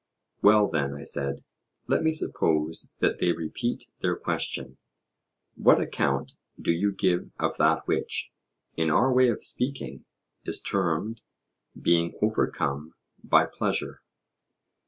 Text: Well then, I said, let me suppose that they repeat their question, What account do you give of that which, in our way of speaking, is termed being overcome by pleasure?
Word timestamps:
Well 0.41 0.67
then, 0.67 0.95
I 0.95 1.03
said, 1.03 1.43
let 1.85 2.01
me 2.01 2.11
suppose 2.11 2.91
that 3.01 3.19
they 3.19 3.33
repeat 3.33 3.83
their 3.99 4.15
question, 4.15 4.79
What 5.53 5.79
account 5.79 6.31
do 6.59 6.71
you 6.71 6.91
give 6.91 7.29
of 7.39 7.57
that 7.57 7.85
which, 7.87 8.31
in 8.75 8.89
our 8.89 9.13
way 9.13 9.29
of 9.29 9.43
speaking, 9.45 10.05
is 10.43 10.59
termed 10.59 11.21
being 11.79 12.13
overcome 12.19 12.95
by 13.23 13.45
pleasure? 13.45 14.01